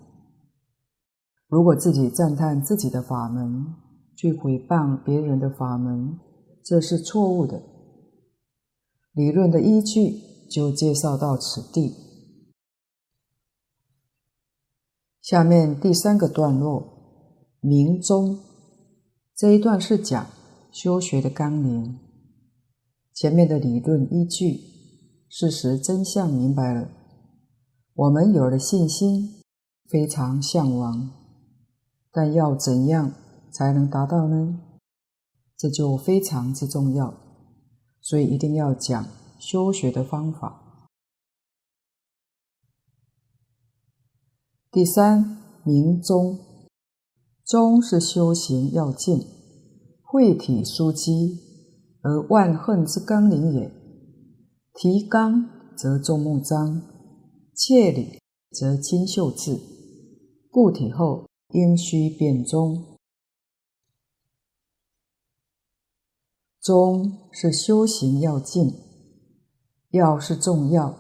[1.49, 3.75] 如果自己赞叹自己的法门，
[4.15, 6.19] 去毁谤别人的法门，
[6.65, 7.63] 这是错误的。
[9.13, 11.95] 理论的依据就介绍到此地。
[15.21, 16.83] 下面第三个段落，
[17.61, 18.41] 明宗
[19.37, 20.27] 这一段是讲
[20.73, 21.99] 修学的纲领。
[23.15, 24.59] 前面的理论依据，
[25.29, 26.89] 事实真相明白了，
[27.95, 29.43] 我们有了信心，
[29.89, 31.11] 非常向往，
[32.11, 33.13] 但要怎样
[33.53, 34.59] 才能达到呢？
[35.63, 37.15] 这就非常之重要。
[38.01, 39.07] 所以一定要讲
[39.39, 40.89] 修学的方法。
[44.73, 46.37] 第三，明宗，
[47.45, 49.25] 宗是修行要进，
[50.03, 51.39] 会体枢机，
[52.01, 53.73] 而万恨之纲领也。
[54.75, 56.83] 提纲则众目彰，
[57.55, 58.19] 切理
[58.51, 59.61] 则金秀智，
[60.51, 62.92] 故体后应须变宗。
[66.63, 68.73] 宗是修行要进，
[69.91, 70.97] 要是重要，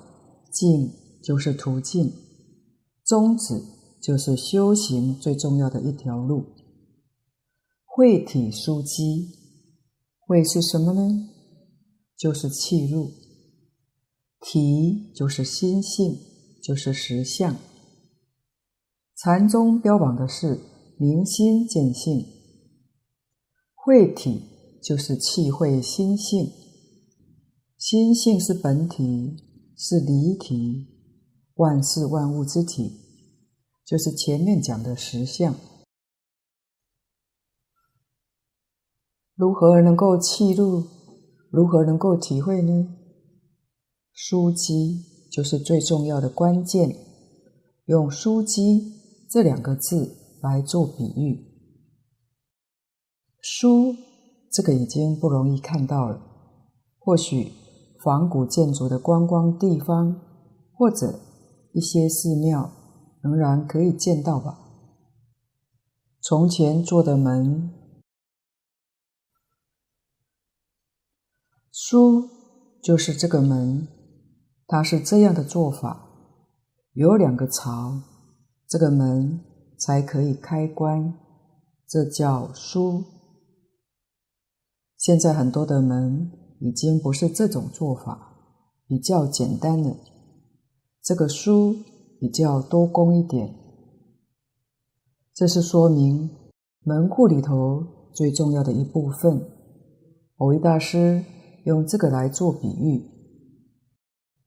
[0.50, 0.90] 进
[1.22, 2.12] 就是途径，
[3.04, 3.62] 宗旨
[4.02, 6.46] 就是修行最重要的一条路。
[7.84, 9.28] 慧体枢机，
[10.18, 11.28] 慧是什么呢？
[12.16, 13.12] 就是气入。
[14.40, 16.18] 体就是心性，
[16.60, 17.56] 就是实相。
[19.14, 20.58] 禅宗标榜的是
[20.98, 22.26] 明心见性，
[23.76, 24.42] 慧体
[24.82, 26.50] 就是气会心性，
[27.78, 29.36] 心性是本体，
[29.76, 30.88] 是离体，
[31.54, 33.00] 万事万物之体，
[33.86, 35.54] 就是前面讲的实相。
[39.34, 40.84] 如何能够气入？
[41.50, 42.96] 如何能够体会呢？
[44.14, 46.96] 枢机就是最重要的关键，
[47.86, 51.46] 用枢机这两个字来做比喻。
[53.42, 53.96] 枢
[54.52, 56.20] 这个已经不容易看到了，
[56.98, 57.52] 或许
[58.04, 60.20] 仿古建筑的观光地方
[60.74, 61.18] 或者
[61.72, 62.70] 一些寺庙
[63.22, 64.58] 仍然可以见到吧。
[66.20, 67.70] 从前做的门，
[71.72, 72.28] 枢
[72.82, 73.88] 就是这个门。
[74.68, 76.08] 它是这样的做法，
[76.94, 78.00] 有两个槽，
[78.66, 79.40] 这个门
[79.78, 81.12] 才可以开关，
[81.86, 83.04] 这叫枢。
[85.02, 86.30] 现在很多的门
[86.60, 88.36] 已经不是这种做法，
[88.86, 89.96] 比较简单了。
[91.02, 91.76] 这个枢
[92.20, 93.52] 比较多功一点，
[95.34, 96.30] 这是说明
[96.84, 97.84] 门户里头
[98.14, 99.44] 最重要的一部分。
[100.36, 101.24] 某位大师
[101.64, 103.10] 用这个来做比喻。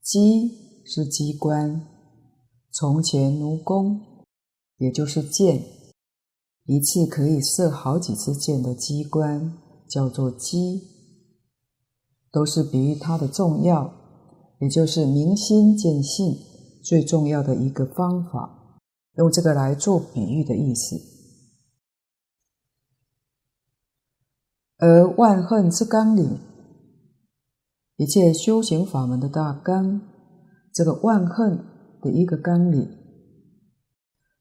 [0.01, 1.85] 机是机关，
[2.71, 3.99] 从前奴弓，
[4.77, 5.61] 也就是箭，
[6.63, 9.57] 一次可以射好几支箭的机关，
[9.87, 10.81] 叫做机，
[12.31, 13.93] 都是比喻它的重要，
[14.59, 16.37] 也就是明心见性
[16.83, 18.79] 最重要的一个方法，
[19.17, 20.95] 用这个来做比喻的意思。
[24.77, 26.39] 而万恨之纲领。
[27.97, 30.01] 一切修行法门的大纲，
[30.73, 31.65] 这个万恨
[32.01, 32.89] 的一个纲领，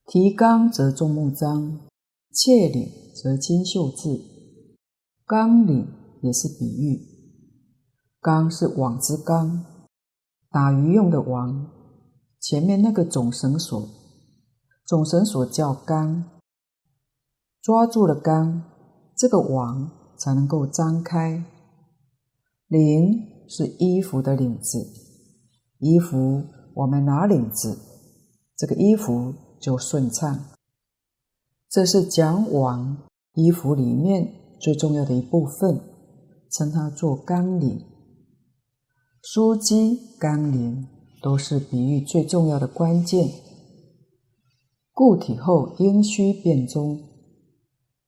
[0.07, 1.89] 提纲则众目彰，
[2.33, 4.34] 切领则金秀智。
[5.27, 5.89] 纲领
[6.23, 7.01] 也是比喻，
[8.21, 9.65] 纲是网之纲，
[10.51, 11.71] 打鱼用的网，
[12.41, 13.89] 前面那个总绳索，
[14.87, 16.25] 总绳索叫纲，
[17.61, 18.63] 抓住了纲，
[19.17, 21.45] 这个网才能够张开。
[22.69, 23.35] 领。
[23.47, 24.79] 是衣服的领子，
[25.79, 26.45] 衣服
[26.77, 27.79] 我们拿领子，
[28.57, 30.47] 这个衣服就顺畅。
[31.69, 32.97] 这是讲网
[33.35, 34.33] 衣服里面
[34.65, 35.79] 最重要的一部分，
[36.51, 37.85] 称它做纲领。
[39.23, 40.87] 枢机纲领
[41.23, 43.29] 都是比喻最重要的关键。
[44.91, 46.99] 固体后应须变中，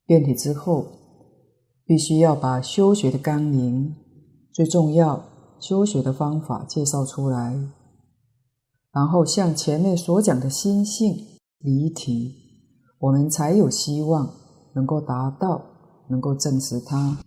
[0.07, 0.87] 变体之后，
[1.85, 3.95] 必须要把修学的纲领。
[4.51, 5.23] 最重要
[5.59, 7.55] 修学的方法介绍出来，
[8.91, 11.15] 然后像前面所讲的心性
[11.59, 12.33] 离体，
[12.97, 14.33] 我们才有希望
[14.73, 15.76] 能够达到，
[16.09, 17.23] 能够证实它。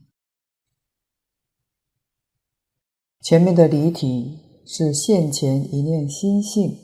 [3.20, 6.76] 前面的离体是现前一念心性，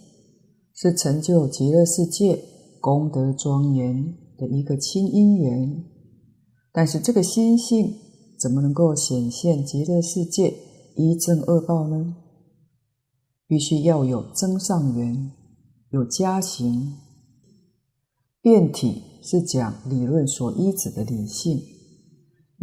[0.75, 2.43] 是成就极乐世界
[2.81, 5.85] 功德庄严的一个亲因缘，
[6.73, 8.03] 但是这个心性。
[8.39, 10.55] 怎么能够显现极乐世界
[10.95, 12.17] 一正二报呢？
[13.47, 15.33] 必须要有增上缘，
[15.89, 16.99] 有加行。
[18.43, 21.59] 变体是讲理论所依止的理性，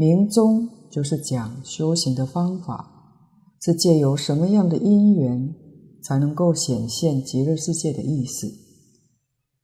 [0.03, 3.23] 明宗就是讲修行的方法，
[3.61, 5.55] 是借由什么样的因缘
[6.03, 8.51] 才能够显现极乐世界的意思。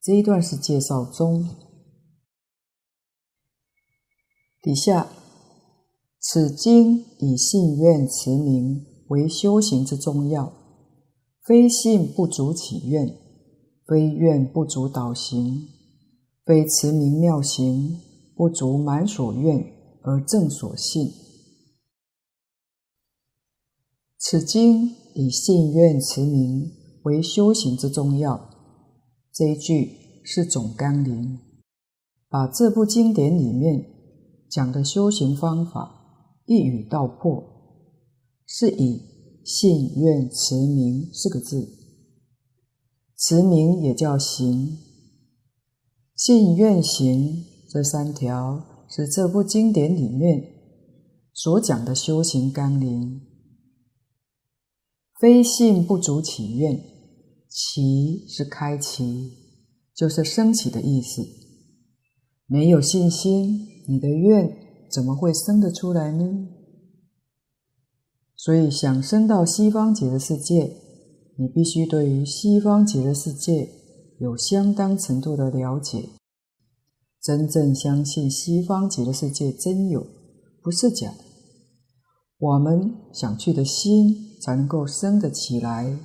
[0.01, 1.45] 这一段是介绍中，
[4.61, 5.09] 底下。
[6.21, 10.53] 此经以信愿持名为修行之重要，
[11.43, 13.17] 非信不足起愿，
[13.85, 15.67] 非愿不足导行，
[16.45, 17.99] 非持名妙行
[18.35, 19.78] 不足满所愿
[20.09, 21.13] 而正所信。
[24.17, 26.71] 此经以信愿持名
[27.03, 28.49] 为修行之重要，
[29.31, 31.39] 这一句是总纲领，
[32.27, 33.85] 把这部经典里面
[34.49, 35.97] 讲的修行方法。
[36.45, 37.43] 一语道破，
[38.47, 41.69] 是以信愿持名四个字，
[43.15, 44.79] 持名也叫行，
[46.15, 50.43] 信愿行这三条是这部经典里面
[51.31, 53.21] 所讲的修行纲领。
[55.19, 56.81] 非信不足起愿，
[57.47, 59.33] 起是开启，
[59.93, 61.21] 就是升起的意思。
[62.47, 66.47] 没有信心，你的愿怎么会生得出来呢？
[68.35, 70.77] 所以，想升到西方极乐世界，
[71.37, 73.69] 你必须对于西方极乐世界
[74.19, 76.09] 有相当程度的了解，
[77.21, 80.07] 真正相信西方极乐世界真有，
[80.61, 81.13] 不是假。
[82.37, 85.99] 我们想去的心才能够生得起来。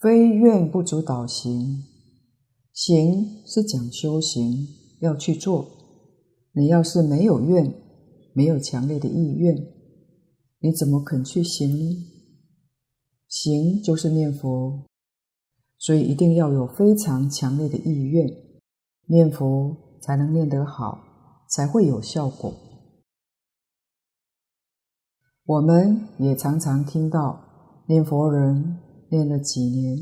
[0.00, 1.84] 非愿不足导行。
[2.72, 4.68] 行是讲修行，
[5.00, 5.68] 要去做。
[6.52, 7.74] 你要是没有愿，
[8.32, 9.54] 没有强烈的意愿，
[10.60, 12.06] 你怎么肯去行呢？
[13.26, 14.87] 行就是念佛，
[15.78, 18.28] 所以一定要有非常强烈的意愿，
[19.06, 20.98] 念佛才能念得好，
[21.48, 22.52] 才会有效果。
[25.44, 28.78] 我们也常常听到念佛人
[29.10, 29.96] 念了几年，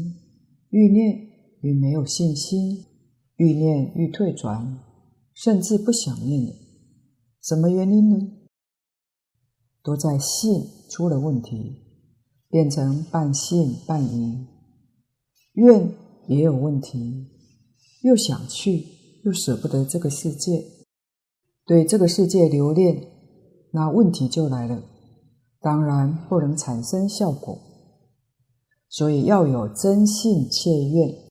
[0.70, 1.26] 愈念。
[1.62, 2.84] 愈没有信心，
[3.36, 4.78] 愈念愈退转，
[5.34, 6.52] 甚至不想念了。
[7.42, 8.16] 什么原因呢？
[9.82, 11.82] 都在信出了问题，
[12.48, 14.46] 变成半信半疑。
[15.56, 15.92] 愿
[16.28, 17.26] 也有问题，
[18.02, 18.86] 又想去，
[19.24, 20.64] 又舍不得这个世界，
[21.66, 23.06] 对这个世界留恋，
[23.72, 24.82] 那问题就来了，
[25.60, 27.58] 当然不能产生效果。
[28.88, 31.26] 所以要有真信切愿。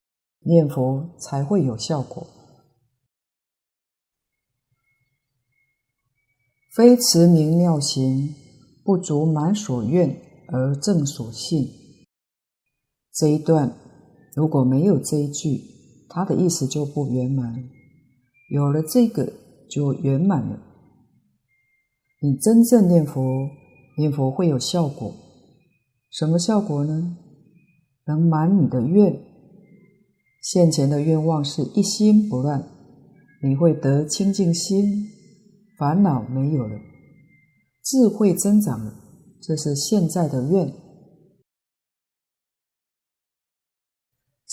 [0.48, 2.28] 念佛才会有效果，
[6.76, 8.36] 非持名妙行，
[8.84, 11.68] 不足满所愿而正所信。
[13.12, 13.76] 这一段
[14.36, 15.62] 如果没有这一句，
[16.10, 17.56] 它的意思就不圆满。
[18.52, 19.32] 有了这个，
[19.70, 20.60] 就圆满了。
[22.22, 23.50] 你真正念佛，
[23.98, 25.16] 念佛会有效果。
[26.12, 27.18] 什么效果呢？
[28.08, 29.20] 能满你的愿。
[30.42, 32.64] 现前的愿望是一心不乱，
[33.42, 35.08] 你会得清净心，
[35.78, 36.78] 烦恼没有了，
[37.84, 38.94] 智慧增长了，
[39.42, 40.72] 这是现在的愿。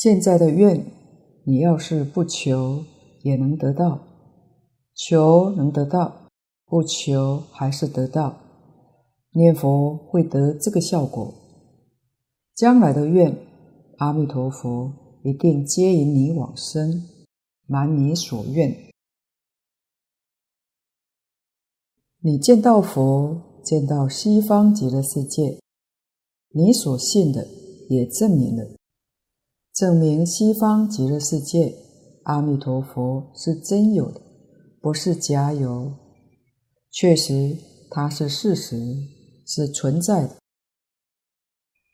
[0.03, 0.84] 现在的愿，
[1.44, 2.84] 你要是不求
[3.22, 4.00] 也能得到，
[4.96, 6.26] 求能得到，
[6.66, 8.36] 不求还是得到。
[9.30, 11.32] 念佛会得这个效果，
[12.53, 13.32] 将来的愿，
[13.98, 14.92] 阿弥陀佛。
[15.22, 17.05] 一定接引你往生，
[17.68, 18.76] 满你所愿。
[22.18, 25.61] 你见到佛，见到西方极乐世界，
[26.48, 27.46] 你所信的
[27.88, 28.64] 也证明了，
[29.74, 31.74] 证明西方极乐世界
[32.24, 34.20] 阿弥陀佛是真有的，
[34.82, 35.90] 不是假有。
[36.90, 37.56] 确实，
[37.90, 38.76] 它是事实，
[39.46, 40.36] 是存在的。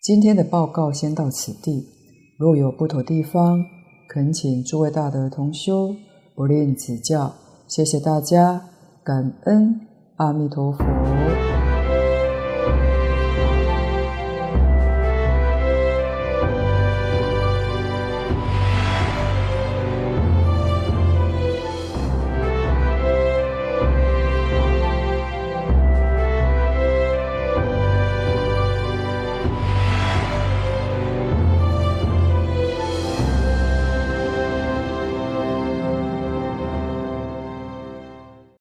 [0.03, 1.87] 今天的报告先到此地。
[2.37, 3.63] 若有不妥地方，
[4.09, 5.95] 恳请诸位大德同修
[6.35, 7.33] 不吝指教。
[7.69, 8.71] 谢谢大家，
[9.05, 9.81] 感恩
[10.17, 11.48] 阿弥陀佛。